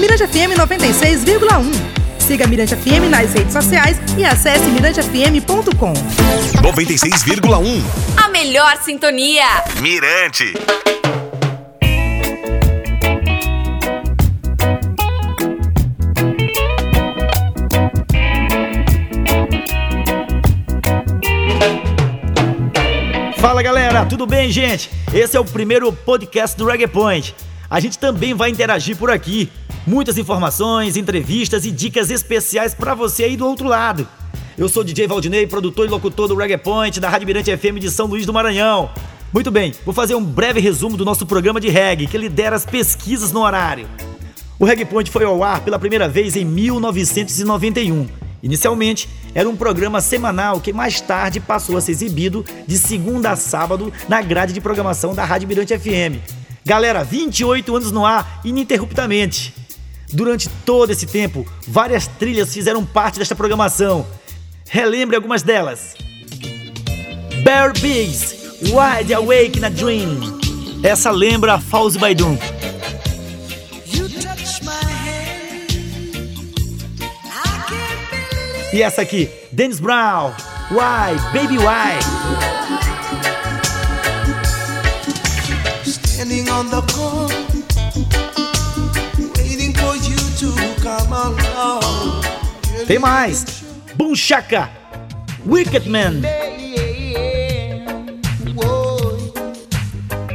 [0.00, 2.00] Mirante FM 96,1.
[2.18, 5.92] Siga Mirante FM nas redes sociais e acesse mirantefm.com.
[6.62, 7.82] 96,1.
[8.16, 9.44] A melhor sintonia.
[9.82, 10.54] Mirante.
[23.36, 24.90] Fala galera, tudo bem, gente?
[25.12, 27.34] Esse é o primeiro podcast do Reggae Point.
[27.70, 29.48] A gente também vai interagir por aqui.
[29.86, 34.08] Muitas informações, entrevistas e dicas especiais para você aí do outro lado.
[34.58, 37.88] Eu sou DJ Valdinei, produtor e locutor do Reggae Point da Rádio Mirante FM de
[37.88, 38.90] São Luís do Maranhão.
[39.32, 42.66] Muito bem, vou fazer um breve resumo do nosso programa de reggae que lidera as
[42.66, 43.88] pesquisas no horário.
[44.58, 48.08] O Reggae Point foi ao ar pela primeira vez em 1991
[48.42, 53.36] Inicialmente, era um programa semanal que mais tarde passou a ser exibido de segunda a
[53.36, 56.39] sábado na grade de programação da Rádio Mirante FM.
[56.64, 59.54] Galera, 28 anos no ar, ininterruptamente.
[60.12, 64.06] Durante todo esse tempo, várias trilhas fizeram parte desta programação.
[64.68, 65.94] Relembre algumas delas.
[67.44, 70.20] Bear Bigs, Wide Awake in a Dream.
[70.82, 72.38] Essa lembra by Doom.
[78.72, 80.32] E essa aqui, Dennis Brown,
[80.70, 82.69] Why, Baby Why.
[86.20, 87.34] Standing on the corner,
[89.38, 92.22] waiting for you to come along.
[92.86, 93.64] Tem mais,
[93.96, 94.68] Boom Shaka,
[95.46, 96.20] Wicked Man.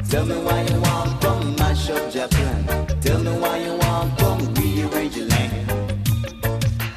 [0.09, 2.65] Tell me why you want come mash up Japan.
[3.01, 5.69] Tell me why you want come rearrange your land.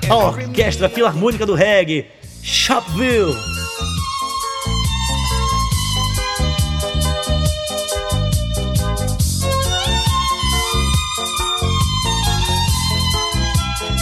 [0.09, 2.07] A Orquestra Filarmônica do Reggae,
[2.43, 3.58] Shopville.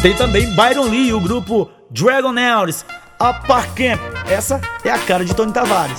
[0.03, 2.85] Tem também Byron Lee e o grupo Dragon Ellis,
[3.21, 4.01] Up Park Camp.
[4.29, 5.99] Essa é a cara de Tony Tavares.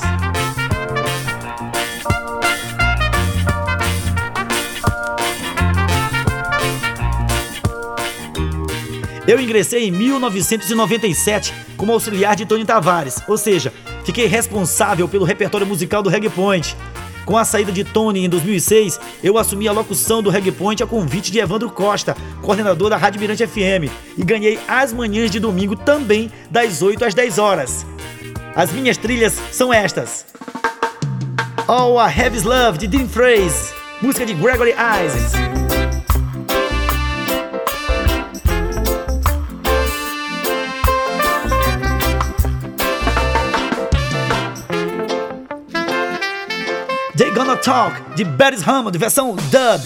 [9.27, 13.73] Eu ingressei em 1997 como auxiliar de Tony Tavares, ou seja,
[14.05, 16.77] fiquei responsável pelo repertório musical do Reggae Point.
[17.27, 20.87] Com a saída de Tony em 2006, eu assumi a locução do Reggae Point a
[20.87, 25.75] convite de Evandro Costa, coordenador da Rádio Mirante FM, e ganhei as manhãs de domingo
[25.75, 27.85] também das 8 às 10 horas.
[28.55, 30.25] As minhas trilhas são estas:
[31.67, 35.66] All a Heavy's Love de Dean Phrase, música de Gregory Isaacs.
[47.25, 49.81] Gonna Talk, de Beres Hammond, versão dub.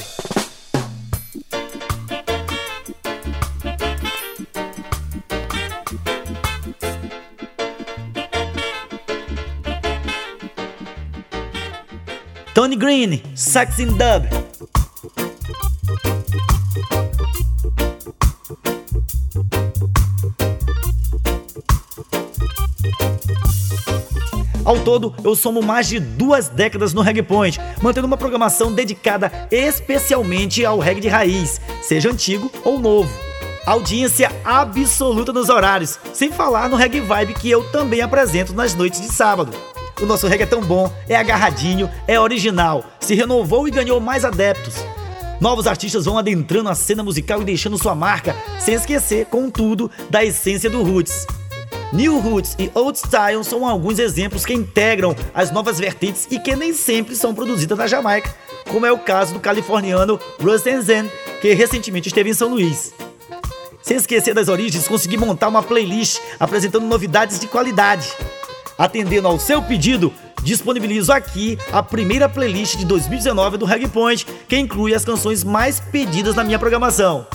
[12.54, 14.51] Tony Green, Sax in Dub.
[24.72, 29.30] Ao todo, eu somo mais de duas décadas no Reggae Point, mantendo uma programação dedicada
[29.52, 33.12] especialmente ao reggae de raiz, seja antigo ou novo.
[33.66, 39.02] Audiência absoluta nos horários, sem falar no reggae vibe que eu também apresento nas noites
[39.02, 39.52] de sábado.
[40.02, 44.24] O nosso reggae é tão bom, é agarradinho, é original, se renovou e ganhou mais
[44.24, 44.76] adeptos.
[45.42, 50.24] Novos artistas vão adentrando a cena musical e deixando sua marca, sem esquecer, contudo, da
[50.24, 51.28] essência do roots.
[51.94, 56.56] New Roots e Old Style são alguns exemplos que integram as novas vertentes e que
[56.56, 58.34] nem sempre são produzidas na Jamaica,
[58.70, 62.94] como é o caso do californiano Russ Zen, que recentemente esteve em São Luís.
[63.82, 68.08] Sem esquecer das origens, consegui montar uma playlist apresentando novidades de qualidade.
[68.78, 70.14] Atendendo ao seu pedido,
[70.44, 75.80] disponibilizo aqui a primeira playlist de 2019 do Reggae Point, que inclui as canções mais
[75.80, 77.28] pedidas na minha programação.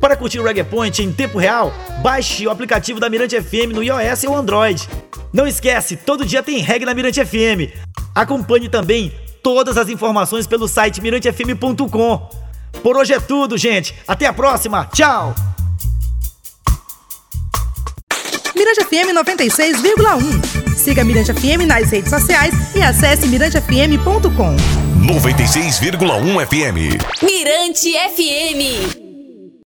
[0.00, 1.72] Para curtir o Reggae Point em tempo real,
[2.04, 4.86] baixe o aplicativo da Mirante FM no iOS ou Android.
[5.32, 7.72] Não esquece, todo dia tem reggae na Mirante FM.
[8.14, 9.10] Acompanhe também
[9.42, 12.28] todas as informações pelo site mirantefm.com.
[12.82, 13.94] Por hoje é tudo, gente.
[14.06, 14.84] Até a próxima.
[14.92, 15.34] Tchau.
[18.54, 20.76] Mirante FM 96,1.
[20.76, 24.56] Siga Mirante FM nas redes sociais e acesse mirantefm.com.
[25.06, 27.22] 96,1 FM.
[27.22, 29.03] Mirante FM.